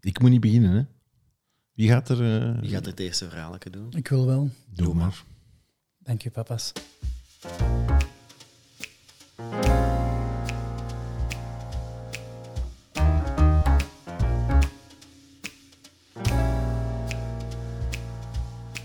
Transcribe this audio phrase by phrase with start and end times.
[0.00, 0.82] Ik moet niet beginnen, hè?
[1.72, 2.42] Wie gaat er...
[2.52, 3.92] eh, Wie gaat er het eerste verhaal doen?
[3.92, 4.50] Ik wil wel.
[4.74, 5.24] Doe maar.
[5.98, 6.72] Dank u, papa's.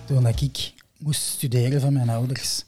[0.05, 2.63] Toen ik moest studeren van mijn ouders,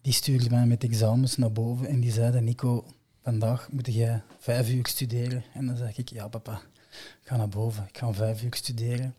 [0.00, 2.84] die stuurden mij met examens naar boven en die zeiden, Nico,
[3.28, 5.44] vandaag moet jij vijf uur studeren.
[5.54, 6.60] En dan zeg ik, ja papa,
[7.22, 9.14] ga naar boven, ik ga vijf uur studeren.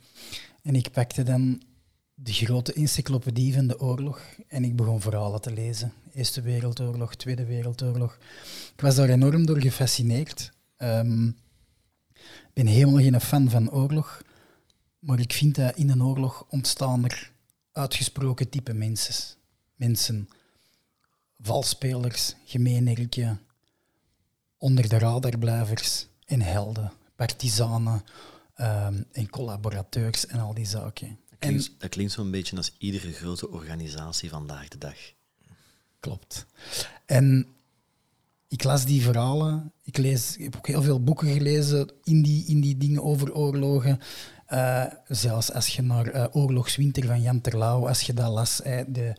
[0.64, 1.62] En ik pakte dan
[2.14, 5.94] de grote encyclopedie van de oorlog en ik begon verhalen te lezen.
[6.14, 8.18] Eerste Wereldoorlog, Tweede Wereldoorlog.
[8.76, 10.52] Ik was daar enorm door gefascineerd.
[10.78, 11.28] Ehm,
[12.50, 14.22] Ik ben helemaal geen fan van oorlog,
[15.00, 17.32] maar ik vind dat in een oorlog ontstaan er
[17.72, 19.36] uitgesproken type mensen.
[19.76, 20.30] Mensen,
[21.38, 23.40] valspelers, gemeenerken,
[24.60, 28.04] onder de radarblijvers en helden, partizanen
[28.56, 31.20] ehm, en collaborateurs en al die zaken.
[31.30, 34.98] Dat klinkt, dat klinkt zo'n beetje als iedere grote organisatie vandaag de dag.
[36.00, 36.46] Klopt.
[37.06, 37.48] En
[38.48, 39.72] ik las die verhalen.
[39.84, 43.34] Ik, lees, ik heb ook heel veel boeken gelezen in die, in die dingen over
[43.34, 44.00] oorlogen.
[44.46, 48.58] Eh, zelfs als je naar eh, Oorlogswinter van Jan Terlouw, als je dat las,
[48.88, 49.16] de,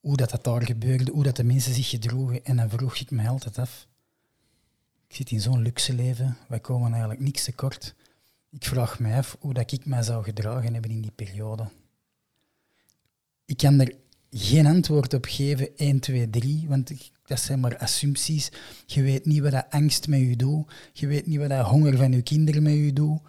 [0.00, 2.44] hoe dat, dat daar gebeurde, hoe dat de mensen zich gedroegen.
[2.44, 3.86] En dan vroeg ik me altijd af.
[5.08, 7.94] Ik zit in zo'n luxe leven, wij komen eigenlijk niks tekort.
[8.50, 11.68] Ik vraag me af hoe dat ik mij zou gedragen hebben in die periode.
[13.44, 13.94] Ik kan er
[14.30, 18.48] geen antwoord op geven, 1, 2, 3, want ik- dat zijn maar assumpties.
[18.86, 20.72] Je weet niet wat dat angst met je doet.
[20.92, 23.20] Je weet niet wat dat honger van je kinderen met je doet.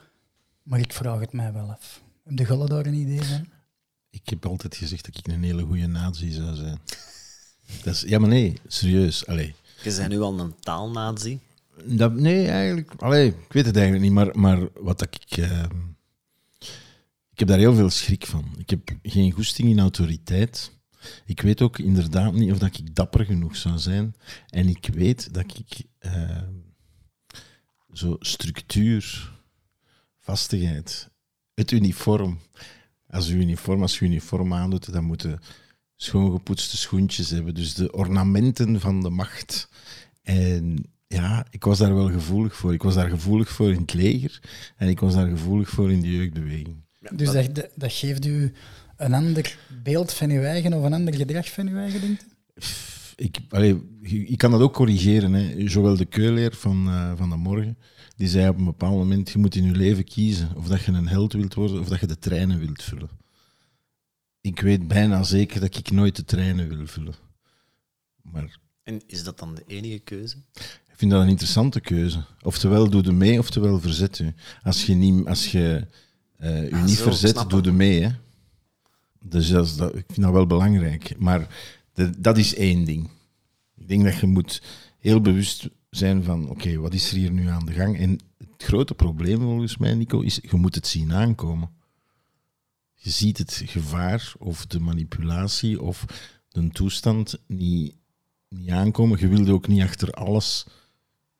[0.63, 2.01] Maar ik vraag het mij wel af.
[2.23, 3.47] Heb de Gulle daar een idee van?
[4.09, 6.79] Ik heb altijd gezegd dat ik een hele goede nazi zou zijn.
[7.83, 9.25] Dat is, ja, maar nee, serieus.
[9.25, 9.55] Allee.
[9.83, 11.39] Je bent nu al een taalnazi.
[11.85, 12.93] Nee, eigenlijk.
[12.97, 15.37] Allee, ik weet het eigenlijk niet, maar, maar wat dat ik.
[15.37, 15.63] eh,
[17.31, 18.45] ik heb daar heel veel schrik van.
[18.57, 20.71] Ik heb geen goesting in autoriteit.
[21.25, 24.15] Ik weet ook inderdaad niet of dat ik dapper genoeg zou zijn.
[24.49, 26.41] En ik weet dat ik eh,
[27.93, 29.31] zo structuur,
[30.17, 31.09] vastigheid,
[31.53, 32.39] het uniform.
[33.09, 35.39] Als je uniform, als je uniform aandoet, dan moeten
[35.95, 37.53] schoongepoetste schoentjes hebben.
[37.55, 39.69] Dus de ornamenten van de macht.
[40.23, 42.73] En ja, ik was daar wel gevoelig voor.
[42.73, 44.39] Ik was daar gevoelig voor in het leger
[44.75, 46.85] en ik was daar gevoelig voor in de jeugdbeweging.
[47.11, 48.53] Dus dat, dat, dat geeft u
[48.97, 52.25] een ander beeld van uw eigen of een ander gedrag van uw eigen, denkt u?
[53.15, 55.33] Ik, allee, ik kan dat ook corrigeren.
[55.33, 55.53] Hè.
[55.57, 57.77] Joël de Keuleer van, eh, van de morgen,
[58.15, 60.91] die zei op een bepaald moment, je moet in je leven kiezen of dat je
[60.91, 63.09] een held wilt worden of dat je de treinen wilt vullen.
[64.41, 67.15] Ik weet bijna zeker dat ik nooit de treinen wil vullen.
[68.21, 70.35] Maar En is dat dan de enige keuze?
[70.97, 72.23] Ik vind dat een interessante keuze.
[72.41, 74.33] Oftewel doe je mee, oftewel verzet je.
[74.63, 75.87] Als je, niet, als je
[76.39, 78.01] Ah, niet zo, verzet, doe je mee.
[78.03, 78.09] Hè.
[79.21, 81.15] Dus dat is, dat, ik vind dat wel belangrijk.
[81.17, 81.47] Maar
[81.93, 83.09] de- dat is één ding.
[83.75, 84.61] Ik denk dat je moet
[84.99, 87.97] heel bewust zijn van, oké, wat is er hier nu aan de gang?
[87.99, 91.69] En het grote probleem volgens mij, Nico, is je moet het zien aankomen.
[92.93, 96.05] Je ziet het gevaar of de manipulatie of
[96.49, 97.95] de toestand niet,
[98.49, 99.19] niet aankomen.
[99.19, 100.65] Je wilt ook niet achter alles...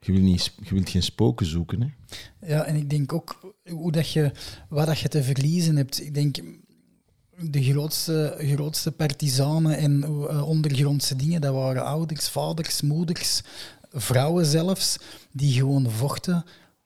[0.07, 1.81] Je wilt, niet, je wilt geen spoken zoeken.
[1.81, 1.87] Hè?
[2.47, 4.31] Ja, en ik denk ook hoe dat je,
[4.69, 6.01] wat dat je te verliezen hebt.
[6.01, 6.37] Ik denk
[7.39, 13.41] de grootste, grootste partizanen en eh, ondergrondse dingen, dat waren ouders, vaders, moeders,
[13.91, 14.97] vrouwen zelfs,
[15.31, 16.45] die gewoon vochten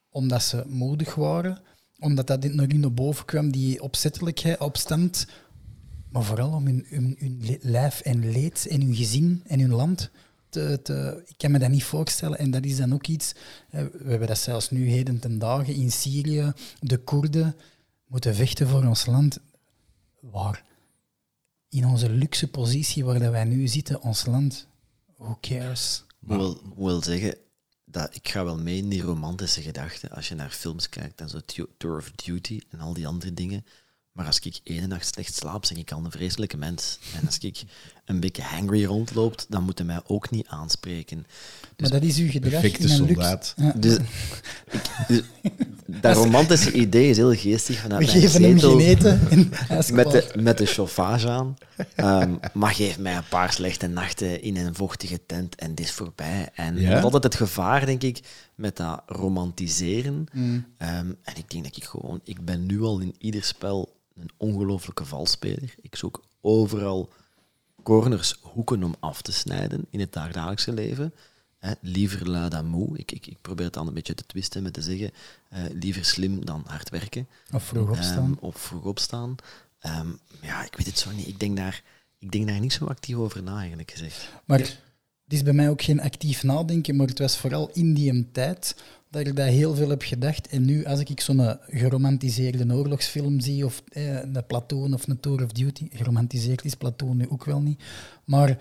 [0.10, 1.62] omdat ze moedig waren,
[2.00, 5.28] omdat dat naar hun boven kwam, die opzettelijkheid, opstand,
[6.10, 10.12] maar vooral om hun, hun, lijf en leed en hun gezin en hun land
[10.56, 13.34] Ik kan me dat niet voorstellen en dat is dan ook iets...
[13.70, 16.54] We hebben dat zelfs nu heden ten dagen in Syrië.
[16.80, 17.56] De Koerden
[18.06, 19.40] moeten vechten voor ons land.
[20.20, 20.64] Waar?
[21.70, 24.68] In onze luxe positie waar dat wij nu zitten, ons land.
[25.18, 26.04] Who cares?
[26.20, 27.38] wil, wil zeggen,
[27.86, 31.30] dat ik ga wel mee in die romantische gedachten als je naar films kijkt en
[31.30, 31.40] zo
[31.78, 33.66] Tour of Duty en al die andere dingen.
[34.12, 37.00] Maar als ik één nacht slecht slaap, ben ik al een vreselijke mens.
[37.20, 37.64] En als ik
[38.06, 41.26] een beetje hangry rondloopt, dan moet hij mij ook niet aanspreken.
[41.78, 43.14] maar dat is uw gedrag perfecte in een luxe...
[43.14, 43.54] soldaat.
[43.58, 43.74] Ja.
[43.76, 43.98] Dus,
[44.72, 45.22] ik, dus
[45.86, 49.50] dat romantische idee is heel geestig vanuit We mijn geven hem zetel geen eten en
[49.52, 51.56] hij is met de, met de chauffage aan.
[51.96, 55.92] Ehm, maar geef mij een paar slechte nachten in een vochtige tent en dit is
[55.92, 56.50] voorbij.
[56.54, 56.90] En Ja?
[56.90, 58.20] dat is altijd het gevaar, denk ik,
[58.56, 60.26] met dat romantiseren.
[60.34, 60.66] Mm.
[60.78, 62.20] Ehm, en ik denk dat ik gewoon...
[62.24, 65.76] Ik ben nu al in ieder spel een ongelofelijke valspeler.
[65.82, 67.10] Ik zoek overal
[67.84, 71.14] corners, hoeken om af te snijden in het dagelijkse leven.
[71.58, 72.98] Hè, liever lui dan moe.
[72.98, 75.12] Ik, ik, ik probeer het dan een beetje te twisten met te zeggen,
[75.50, 77.28] eh, liever slim dan hard werken.
[77.52, 78.32] Of vroeg opstaan.
[78.32, 79.36] Ehm, of vroeg opstaan.
[79.80, 80.10] Ehm,
[80.42, 81.28] ja, ik weet het zo niet.
[81.28, 81.84] Ik denk daar,
[82.20, 84.30] ik denk daar niet zo actief over na, eigenlijk gezegd.
[84.46, 84.80] Maar het
[85.28, 88.76] is bij mij ook geen actief nadenken, maar het was vooral in die tijd
[89.12, 90.48] dat ik daar heel veel heb gedacht.
[90.48, 95.44] En nu, als ik zo'n geromantiseerde oorlogsfilm zie, of eh, een Platoon of een Tour
[95.44, 97.84] of Duty, geromantiseerd is Platoon nu ook wel niet,
[98.26, 98.58] maar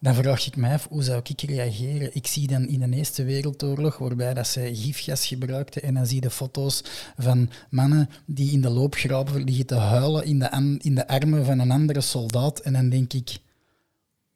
[0.00, 2.14] dan vraag ik mij af, hoe zou ik reageren?
[2.14, 6.14] Ik zie dan in de Eerste Wereldoorlog, waarbij dat ze gifgas gebruikten, en dan zie
[6.14, 6.84] je de foto's
[7.16, 11.58] van mannen die in de loopgraven liggen te huilen in de, in de armen van
[11.58, 12.60] een andere soldaat.
[12.60, 13.38] En dan denk ik,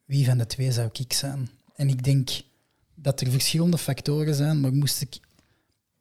[0.05, 1.49] wie van de twee zou ik zijn?
[1.75, 2.29] En ik denk
[2.95, 5.19] dat er verschillende factoren zijn, maar moest ik...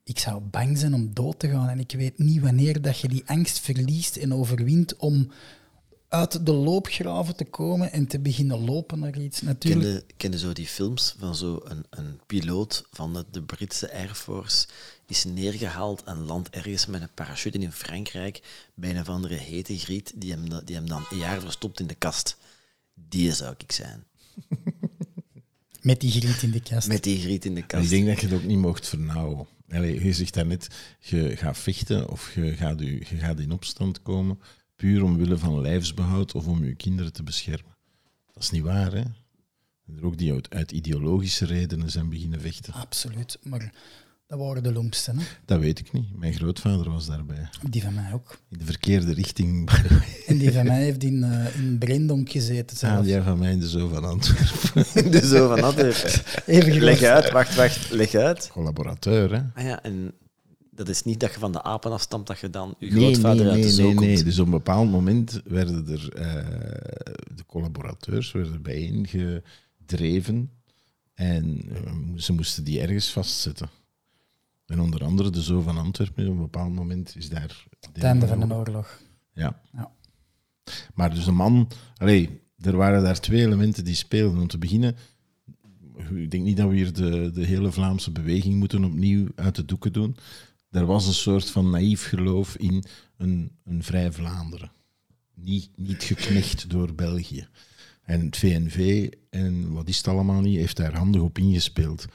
[0.07, 3.09] Ik zou bang zijn om dood te gaan en ik weet niet wanneer dat je
[3.09, 5.31] die angst verliest en overwint om
[6.09, 9.41] uit de loopgraven te komen en te beginnen lopen naar iets.
[9.41, 13.93] Natuurlijk, Kende, kende zo die films van zo een, een piloot van de, de Britse
[13.93, 14.67] Air Force
[15.07, 18.43] is neergehaald en landt ergens met een parachute in Frankrijk
[18.75, 21.87] bij een of andere hete griet die hem, die hem dan een jaar verstopt in
[21.87, 22.37] de kast.
[22.95, 24.05] Die zou ik zijn.
[25.81, 26.89] met die griet in de kast.
[26.89, 27.85] Met die griet in de En kast.
[27.85, 29.47] ik denk dat je het ook niet mocht vernauwen.
[29.69, 30.69] Allee, je zegt daarnet,
[30.99, 34.41] je gaat vechten of je gaat, u, je gaat in opstand komen,
[34.77, 37.77] puur omwille van lijfsbehoud of om je kinderen te beschermen.
[38.33, 39.03] Dat is niet waar, hè?
[39.97, 42.73] Er ook die uit, uit ideologische redenen zijn beginnen vechten.
[42.73, 43.73] Absoluut, maar
[44.27, 45.19] dat waren de lompsten.
[45.19, 45.25] Hè?
[45.45, 46.17] Dat weet ik niet.
[46.17, 47.49] Mijn grootvader was daarbij.
[47.71, 48.41] Die van mij ook.
[48.51, 49.71] In de verkeerde richting.
[50.27, 52.77] En die van mij heeft in, eh in Brendonk gezeten.
[52.77, 52.99] zelf.
[52.99, 55.11] Ah, jij van mij in de zo van Antwerpen.
[55.21, 56.23] de zo van Antwerpen.
[56.47, 56.81] Even.
[56.83, 58.49] Leg uit, wacht, wacht, leg uit.
[58.53, 59.43] Collaborateur, hè?
[59.55, 60.13] Ah ja, en
[60.71, 63.45] dat is niet dat je van de apen afstamt, dat je dan je Nee, grootvader
[63.45, 64.07] nee, uit de nee, zoo nee, komt.
[64.09, 64.23] nee.
[64.25, 66.35] Dus op een bepaald moment werden er eh,
[67.35, 70.51] de collaborateurs werden bijeengedreven
[71.15, 73.69] en eh, ze moesten die ergens vastzetten.
[74.67, 77.67] En onder andere de Zoo van Antwerpen, op een bepaald moment is daar...
[77.81, 79.01] Het einde van de oorlog.
[79.33, 79.61] Ja.
[79.73, 79.91] Ja.
[80.95, 81.69] Maar dus de man...
[81.97, 84.41] Allee, er waren daar twee elementen die speelden.
[84.41, 84.97] Om te beginnen,
[86.15, 89.65] ik denk niet dat we hier de, de hele Vlaamse beweging moeten opnieuw uit de
[89.65, 90.17] doeken doen.
[90.71, 92.85] Er was een soort van naïef geloof in
[93.17, 94.73] een, een vrij Vlaanderen.
[95.35, 97.49] Niet, niet geknecht door België.
[98.03, 102.07] En het VNV en wat is het allemaal niet, heeft daar handig op ingespeeld.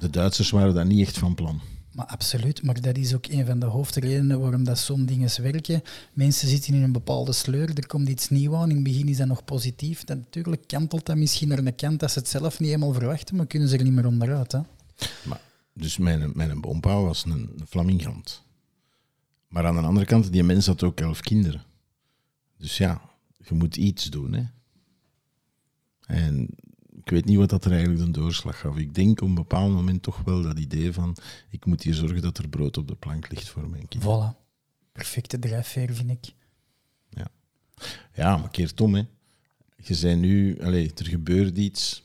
[0.00, 1.60] De Duitsers waren daar niet echt van plan.
[1.92, 5.82] Maar absoluut, maar dat is ook een van de hoofdredenen waarom dat zo'n dingen werken.
[6.12, 9.16] Mensen zitten in een bepaalde sleur, er komt iets nieuws aan, in het begin is
[9.16, 10.04] dat nog positief.
[10.04, 13.36] Dan natuurlijk kantelt dat misschien naar een kant dat ze het zelf niet helemaal verwachten,
[13.36, 14.52] maar kunnen ze er niet meer onderuit.
[14.52, 14.60] Hè?
[15.24, 15.40] Maar,
[15.72, 18.42] dus mijn, mijn was een, een flamingant.
[19.48, 21.62] Maar aan de andere kant, die mens had ook elf kinderen.
[22.56, 23.00] Dus ja,
[23.36, 24.32] je moet iets doen.
[24.32, 24.42] Hè.
[26.00, 26.48] En
[27.10, 28.76] ik weet niet wat dat er eigenlijk de doorslag gaf.
[28.76, 31.16] Ik denk op een bepaald moment toch wel dat idee van
[31.48, 34.34] ik moet hier zorgen dat er brood op de plank ligt voor mijn kinderen.
[34.34, 34.38] Voilà.
[34.92, 36.34] Perfecte drijfveer, vind ik.
[38.14, 39.02] Ja, maar keert om, hè.
[39.76, 42.02] Je zei nu, allez, er gebeurt iets.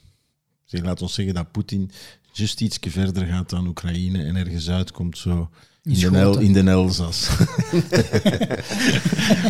[0.64, 1.92] Zeg, laat ons zeggen dat Poetin
[2.32, 5.50] juist iets verder gaat dan Oekraïne en ergens uitkomt zo
[5.86, 6.42] in In de, El, Schoten.
[6.48, 7.28] in de Elzas.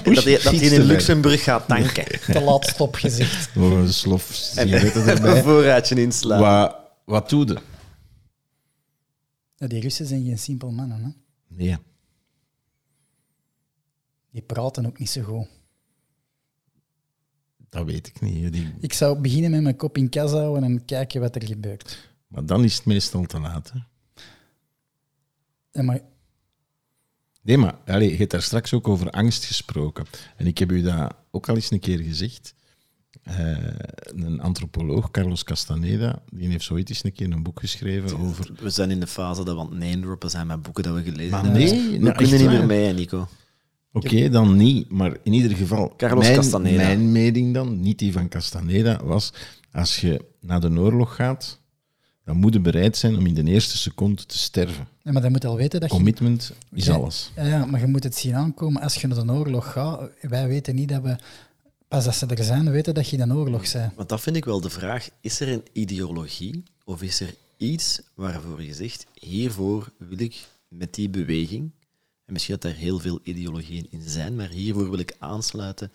[0.04, 2.06] Dat hij, dat hij in Luxemburg gaat tanken.
[2.34, 3.50] Te laat stopgezicht.
[3.56, 5.44] Nog een slof een erbij.
[5.44, 6.40] voorraadje inslaan.
[6.42, 7.58] Wat, wat doe je?
[9.56, 11.04] Ja, die Russen zijn geen simpel mannen.
[11.04, 11.10] Hè?
[11.56, 11.78] Nee.
[14.32, 15.48] Die praten ook niet zo goed.
[17.70, 18.54] Dat weet ik niet.
[18.54, 22.10] Die, Ik zou beginnen met mijn kop in kas houden en kijken wat er gebeurt.
[22.28, 23.72] maar dan is het meestal te laat.
[23.74, 23.80] Hè.
[25.72, 26.00] En maar
[27.46, 30.06] Nee, maar allez, je hebt daar straks ook over angst gesproken.
[30.36, 32.54] En ik heb u dat ook al eens een keer gezegd.
[33.24, 33.58] Eh,
[34.06, 38.52] een antropoloog, Carlos Castaneda, die heeft zoiets eens een keer een boek geschreven over...
[38.60, 41.04] We zijn in de fase dat we aan het name-droppen zijn met boeken dat we
[41.04, 41.62] gelezen Maar hebben.
[41.62, 43.28] nee, Dus we nou, kunnen niet meer mee, Nico.
[43.92, 44.90] Oké, dan niet.
[44.90, 46.76] Maar in ieder geval, Carlos mijn, Castaneda.
[46.84, 49.34] mijn mening dan, niet die van Castaneda, was
[49.72, 51.60] als je naar de oorlog gaat,
[52.26, 54.88] dan moet je bereid zijn om in de eerste seconde te sterven.
[55.04, 55.96] Ja, maar dan moet je al weten dat je...
[55.96, 56.94] Commitment is Ja.
[56.94, 57.32] alles.
[57.36, 58.82] Ja, ja, maar je moet het zien aankomen.
[58.82, 61.16] Als je naar een oorlog gaat, wij weten niet dat we...
[61.88, 63.96] Pas als ze er zijn, weten dat je in een oorlog bent.
[63.96, 65.10] Want dat vind ik wel de vraag.
[65.22, 70.94] Is er een ideologie of is er iets waarvoor je zegt, hiervoor wil ik met
[70.94, 71.72] die beweging,
[72.26, 75.92] en misschien dat er heel veel ideologieën in zijn, maar hiervoor wil ik aansluiten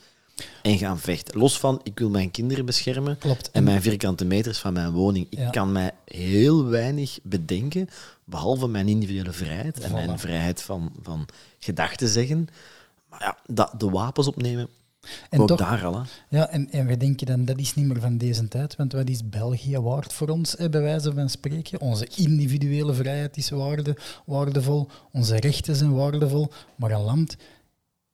[0.63, 1.39] en gaan vechten.
[1.39, 3.51] Los van, ik wil mijn kinderen beschermen Klopt.
[3.51, 5.27] en mijn vierkante meters van mijn woning.
[5.31, 5.51] Ik Ja.
[5.51, 7.89] kan mij heel weinig bedenken,
[8.25, 11.27] behalve mijn individuele vrijheid en mijn vrijheid van, van
[11.59, 12.49] gedachten zeggen.
[13.09, 14.69] Maar ja, dat, de wapens opnemen,
[15.31, 16.03] En Ook toch, daar al, hè.
[16.29, 19.09] ja, en, en we denken dan, dat is niet meer van deze tijd, want wat
[19.09, 21.81] is België waard voor ons, hè, bij wijze van spreken?
[21.81, 27.37] Onze individuele vrijheid is waarde, waardevol, onze rechten zijn waardevol, maar een land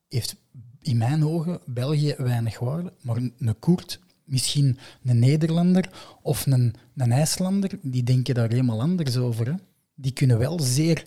[0.09, 0.37] heeft
[0.86, 5.90] in mijn ogen België weinig waarde, maar een, een Koert, misschien een Nederlander
[6.22, 9.46] of een, een IJslander, die denken daar helemaal anders over.
[9.46, 9.54] Hè.
[9.94, 11.06] Die kunnen wel zeer,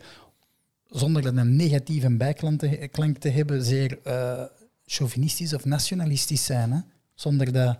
[0.88, 4.44] zonder dat een negatieve bijklank te, hebben, zeer eh,
[4.86, 6.72] chauvinistisch of nationalistisch zijn.
[6.72, 6.80] Hè.
[7.14, 7.78] Zonder dat...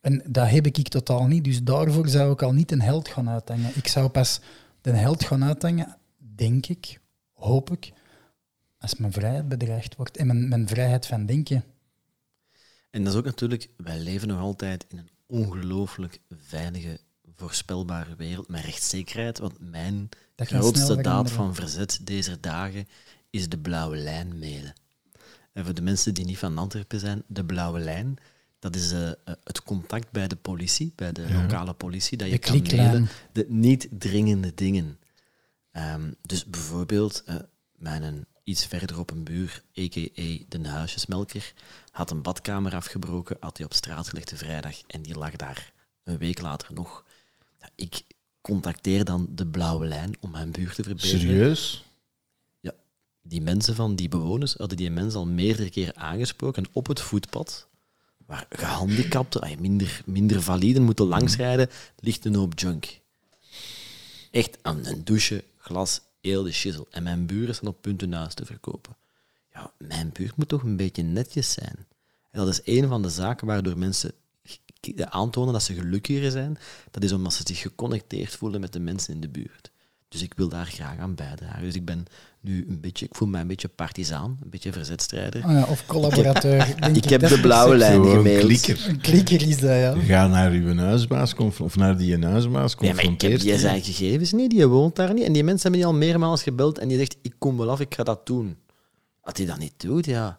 [0.00, 3.28] En dat heb ik totaal niet, dus daarvoor zou ik al niet een held gaan
[3.28, 3.70] uithangen.
[3.74, 4.40] Ik zou pas
[4.80, 7.00] de held gaan uithangen, denk ik,
[7.32, 7.92] hoop ik,
[8.78, 11.64] als mijn vrijheid bedreigd wordt en mijn, mijn vrijheid van denken.
[12.90, 17.00] En dat is ook natuurlijk, wij leven nog altijd in een ongelooflijk veilige,
[17.36, 19.38] voorspelbare wereld met rechtszekerheid.
[19.38, 22.88] Want mijn grootste daad van verzet deze dagen
[23.30, 24.72] is de blauwe lijn mailen.
[25.52, 28.16] En voor de mensen die niet van Antwerpen zijn, de blauwe lijn,
[28.58, 32.38] dat is eh, eh, het contact bij de politie, bij de lokale politie, dat je
[32.38, 34.98] De kan mailen de niet dringende dingen.
[35.70, 37.36] Ehm, dus bijvoorbeeld, eh,
[37.72, 40.44] mijn iets verder op een buur, a.k.a.
[40.48, 41.52] de huisjesmelker,
[41.90, 45.72] had een badkamer afgebroken, had hij op straat gelegd de vrijdag en die lag daar
[46.04, 47.04] een week later nog.
[47.74, 48.02] Ik
[48.40, 51.20] contacteer dan de blauwe lijn om mijn buurt te verbeteren.
[51.20, 51.84] Serieus?
[52.60, 52.74] Ja,
[53.22, 56.64] die mensen van die bewoners hadden die mensen al meerdere keren aangesproken.
[56.64, 57.68] En op het voetpad,
[58.26, 63.00] waar gehandicapten, minder, minder validen moeten langsrijden, ligt een hoop junk.
[64.30, 66.86] Echt een, een douche, glas, de shizzle.
[66.90, 68.96] En mijn buren staan op punt hun huis te verkopen.
[69.52, 71.86] Ja, mijn buurt moet toch een beetje netjes zijn.
[72.30, 74.12] En dat is een van de zaken waardoor mensen
[74.96, 76.58] aantonen dat ze gelukkiger zijn.
[76.90, 79.70] Dat is omdat ze zich geconnecteerd voelen met de mensen in de buurt.
[80.08, 81.62] Dus ik wil daar graag aan bijdragen.
[81.62, 82.06] Dus ik ben
[82.40, 85.42] nu een beetje, ik voel mij een beetje partizaan, een beetje verzetstrijder.
[85.44, 86.76] Ah ja, of collaborateur.
[86.96, 88.44] Ik heb de blauwe lijn gemaild.
[88.44, 88.86] klikker.
[88.88, 89.94] Een klikker is dat, ja.
[89.94, 93.58] Ga naar uw huisbaas of naar die huisbaas, Nee, maar ik heb die.
[93.58, 95.24] zijn gegevens niet, die woont daar niet.
[95.24, 97.80] En die mensen hebben die al meermaals gebeld en die zegt, ik kom wel af,
[97.80, 98.56] ik ga dat doen.
[99.20, 100.38] Als hij dat niet doet, ja,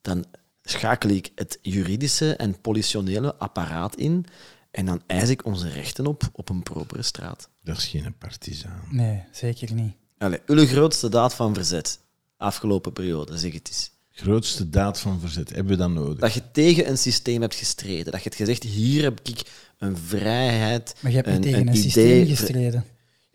[0.00, 0.24] dan
[0.62, 4.24] schakel ik het juridische en politionele apparaat in
[4.70, 7.48] en dan eis ik onze rechten op op een propere straat.
[7.62, 8.82] Dat is geen partizaan.
[8.90, 9.94] Nee, zeker niet.
[10.18, 11.98] Allee, uw grootste daad van verzet,
[12.36, 13.90] afgelopen periode, zeg het eens.
[14.10, 15.48] Grootste daad van verzet.
[15.48, 16.18] Hebben we dat nodig?
[16.18, 18.04] Dat je tegen een systeem hebt gestreden.
[18.04, 19.42] Dat je hebt gezegd, hier heb ik
[19.78, 22.36] een vrijheid, Maar je hebt niet een, tegen een, een systeem idee.
[22.36, 22.84] gestreden.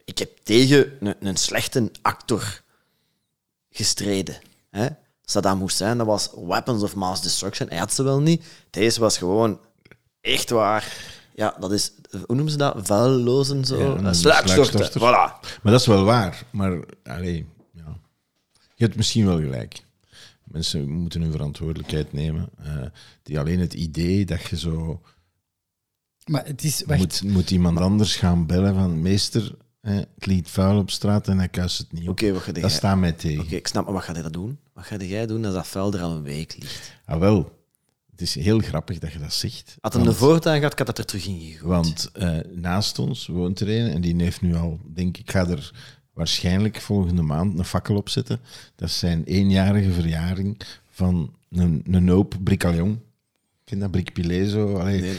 [0.05, 2.61] Ik heb tegen een, een slechte actor
[3.69, 4.35] gestreden.
[4.69, 4.87] Hè?
[5.21, 7.69] Saddam Hussein, dat was weapons of mass destruction.
[7.69, 8.43] Hij had ze wel niet.
[8.69, 9.59] Deze was gewoon
[10.21, 11.11] echt waar.
[11.35, 12.75] Ja, dat is, hoe noemen ze dat?
[12.81, 13.77] Vuillozen zo?
[13.77, 14.89] Ja, Eh.
[14.97, 15.61] Voilà.
[15.61, 16.43] Maar dat is wel waar.
[16.49, 17.97] Maar allee, ja.
[18.75, 19.83] je hebt misschien wel gelijk.
[20.43, 22.49] Mensen moeten hun verantwoordelijkheid nemen.
[22.63, 22.85] Eh,
[23.23, 25.01] die alleen het idee dat je zo
[26.25, 26.83] Maar het is...
[26.85, 31.27] Wacht, moet, moet iemand anders gaan bellen van meester, eh, het liet vuil op straat
[31.27, 32.09] en hij kuist het niet op.
[32.09, 32.69] Oké, wat ga dat jij...
[32.69, 33.43] staat mij tegen.
[33.43, 34.59] Oké, ik snap, maar wat ga je dat doen?
[34.73, 36.93] Wat ga jij doen als dat vuil er al een week ligt?
[37.05, 37.62] Ah, wel,
[38.13, 39.77] het is heel grappig dat je dat zegt.
[39.81, 41.61] Had hem de voortuin gehad, ik had dat er terug in gegooid.
[41.69, 45.47] Want eh, naast ons woont er een en die heeft nu al, denk ik, ga
[45.47, 45.71] er
[46.13, 48.39] waarschijnlijk volgende maand een fakkel op zetten.
[48.75, 50.57] Dat is zijn eenjarige verjaring
[50.89, 53.01] van een, een hoop bricalion.
[53.63, 54.75] Ken dat bricpilé zo?
[54.77, 55.17] Allee, Nee,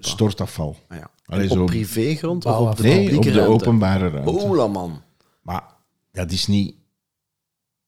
[0.00, 0.76] stortafval.
[0.88, 1.10] Ah, ja.
[1.24, 3.52] Allee, op zo- privégrond of op de Nee, op de ruimte?
[3.52, 4.30] openbare ruimte.
[4.30, 5.02] Ola, man.
[5.42, 5.64] Maar
[6.12, 6.74] dat is niet...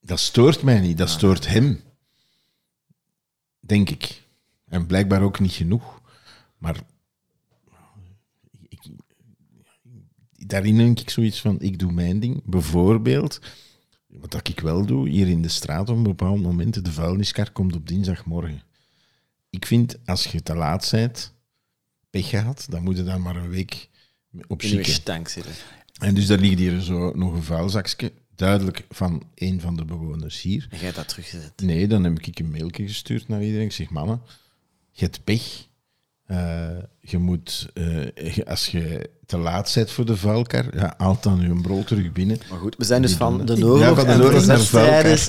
[0.00, 1.81] Dat stoort mij niet, dat stoort hem.
[3.61, 4.23] Denk ik.
[4.69, 6.01] En blijkbaar ook niet genoeg.
[6.59, 6.81] Maar
[8.69, 8.81] ik,
[10.33, 12.43] daarin denk ik zoiets van, ik doe mijn ding.
[12.45, 13.41] Bijvoorbeeld,
[14.07, 17.51] wat dat ik wel doe, hier in de straat op een bepaald moment, de vuilniskar
[17.51, 18.63] komt op dinsdagmorgen.
[19.51, 21.35] Ik vind, als je te laat bent,
[22.11, 23.89] pech gehad, dan moet je dan maar een week
[24.47, 25.25] op zitten.
[25.99, 30.43] En dus daar ligt hier zo nog een vuilzakje, duidelijk van een van de bewoners
[30.43, 30.67] hier.
[30.71, 31.53] En jij dat teruggezet.
[31.57, 33.67] Nee, dan heb ik een mailje gestuurd naar iedereen.
[33.67, 34.23] Ik zeg, mannen,
[34.99, 35.67] je hebt pech.
[36.26, 36.38] Eh,
[37.00, 41.61] je moet, eh, als je te laat bent voor de vuilkar, ja, haal dan je
[41.62, 42.38] brol terug binnen.
[42.50, 44.47] Maar goed, we zijn dus van de oorlog de en oorlog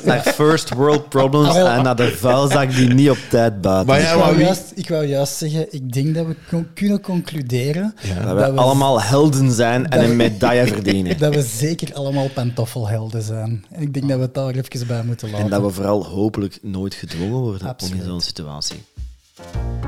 [0.04, 1.68] naar first world problems wel.
[1.78, 4.06] en naar de vuilzak die niet op tijd buiten Maar is.
[4.06, 7.96] ja, ik, wou juist, ik wou juist zeggen, ik denk dat we con- kunnen concluderen
[8.02, 8.34] Ja.
[8.34, 11.18] Dat we- allemaal helden zijn en een medaille verdienen.
[11.18, 13.66] dat we zeker allemaal pantoffelhelden zijn.
[13.72, 15.44] En ik denk dat we het daar even bij moeten laten.
[15.46, 18.84] En dat we vooral hopelijk nooit gedwongen worden om in zo'n situatie
[19.40, 19.79] you